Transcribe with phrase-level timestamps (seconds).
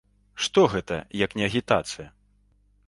[0.45, 2.07] Што гэта, як не агітацыя?